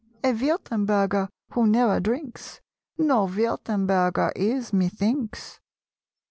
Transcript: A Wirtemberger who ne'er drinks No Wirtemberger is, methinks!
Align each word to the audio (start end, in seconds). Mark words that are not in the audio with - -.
A 0.23 0.33
Wirtemberger 0.33 1.29
who 1.51 1.67
ne'er 1.67 1.99
drinks 1.99 2.59
No 2.97 3.27
Wirtemberger 3.27 4.31
is, 4.35 4.73
methinks! 4.73 5.59